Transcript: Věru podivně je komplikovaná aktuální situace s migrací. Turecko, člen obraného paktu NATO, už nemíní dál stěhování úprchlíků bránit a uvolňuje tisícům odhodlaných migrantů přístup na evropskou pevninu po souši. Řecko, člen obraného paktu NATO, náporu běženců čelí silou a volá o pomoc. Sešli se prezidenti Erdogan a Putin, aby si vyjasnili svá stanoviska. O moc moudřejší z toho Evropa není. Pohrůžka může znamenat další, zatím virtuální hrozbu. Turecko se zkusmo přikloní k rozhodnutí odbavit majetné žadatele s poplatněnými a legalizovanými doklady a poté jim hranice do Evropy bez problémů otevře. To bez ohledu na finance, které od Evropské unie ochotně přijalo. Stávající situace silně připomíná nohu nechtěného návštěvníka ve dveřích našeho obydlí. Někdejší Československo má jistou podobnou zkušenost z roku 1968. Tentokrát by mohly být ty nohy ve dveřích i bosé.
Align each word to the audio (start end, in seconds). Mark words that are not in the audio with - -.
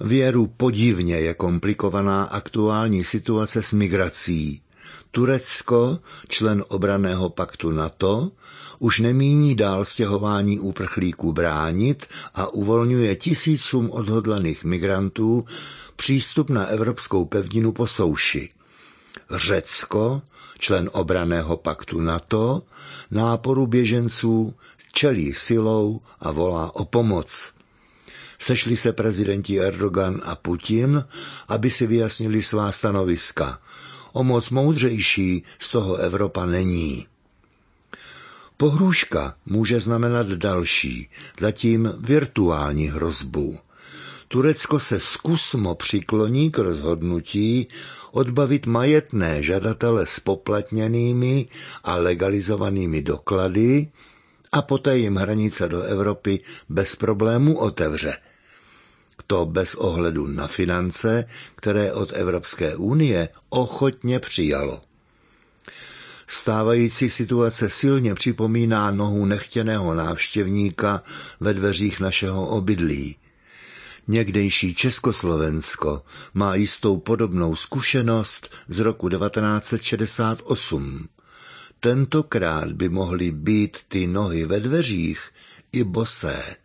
Věru 0.00 0.46
podivně 0.46 1.14
je 1.16 1.34
komplikovaná 1.34 2.24
aktuální 2.24 3.04
situace 3.04 3.62
s 3.62 3.72
migrací. 3.72 4.60
Turecko, 5.10 5.98
člen 6.28 6.64
obraného 6.68 7.30
paktu 7.30 7.70
NATO, 7.70 8.30
už 8.78 9.00
nemíní 9.00 9.54
dál 9.54 9.84
stěhování 9.84 10.58
úprchlíků 10.60 11.32
bránit 11.32 12.06
a 12.34 12.54
uvolňuje 12.54 13.16
tisícům 13.16 13.90
odhodlaných 13.90 14.64
migrantů 14.64 15.44
přístup 15.96 16.50
na 16.50 16.66
evropskou 16.66 17.24
pevninu 17.24 17.72
po 17.72 17.86
souši. 17.86 18.48
Řecko, 19.30 20.22
člen 20.58 20.90
obraného 20.92 21.56
paktu 21.56 22.00
NATO, 22.00 22.62
náporu 23.10 23.66
běženců 23.66 24.54
čelí 24.92 25.34
silou 25.34 26.00
a 26.20 26.30
volá 26.30 26.74
o 26.76 26.84
pomoc. 26.84 27.53
Sešli 28.38 28.76
se 28.76 28.92
prezidenti 28.92 29.60
Erdogan 29.60 30.20
a 30.24 30.34
Putin, 30.34 31.04
aby 31.48 31.70
si 31.70 31.86
vyjasnili 31.86 32.42
svá 32.42 32.72
stanoviska. 32.72 33.58
O 34.12 34.24
moc 34.24 34.50
moudřejší 34.50 35.42
z 35.58 35.70
toho 35.70 35.96
Evropa 35.96 36.46
není. 36.46 37.06
Pohrůžka 38.56 39.34
může 39.46 39.80
znamenat 39.80 40.26
další, 40.26 41.08
zatím 41.40 41.92
virtuální 41.98 42.86
hrozbu. 42.88 43.58
Turecko 44.28 44.78
se 44.80 45.00
zkusmo 45.00 45.74
přikloní 45.74 46.50
k 46.50 46.58
rozhodnutí 46.58 47.66
odbavit 48.12 48.66
majetné 48.66 49.42
žadatele 49.42 50.06
s 50.06 50.20
poplatněnými 50.20 51.46
a 51.84 51.96
legalizovanými 51.96 53.02
doklady 53.02 53.88
a 54.54 54.62
poté 54.62 54.98
jim 54.98 55.16
hranice 55.16 55.68
do 55.68 55.82
Evropy 55.82 56.40
bez 56.68 56.96
problémů 56.96 57.58
otevře. 57.58 58.16
To 59.26 59.46
bez 59.46 59.74
ohledu 59.74 60.26
na 60.26 60.46
finance, 60.46 61.24
které 61.56 61.92
od 61.92 62.12
Evropské 62.12 62.76
unie 62.76 63.28
ochotně 63.48 64.18
přijalo. 64.20 64.80
Stávající 66.26 67.10
situace 67.10 67.70
silně 67.70 68.14
připomíná 68.14 68.90
nohu 68.90 69.26
nechtěného 69.26 69.94
návštěvníka 69.94 71.02
ve 71.40 71.54
dveřích 71.54 72.00
našeho 72.00 72.46
obydlí. 72.48 73.16
Někdejší 74.08 74.74
Československo 74.74 76.02
má 76.34 76.54
jistou 76.54 76.96
podobnou 76.96 77.56
zkušenost 77.56 78.50
z 78.68 78.78
roku 78.78 79.08
1968. 79.08 81.08
Tentokrát 81.84 82.72
by 82.72 82.88
mohly 82.88 83.30
být 83.30 83.84
ty 83.88 84.06
nohy 84.06 84.44
ve 84.44 84.60
dveřích 84.60 85.30
i 85.72 85.84
bosé. 85.84 86.56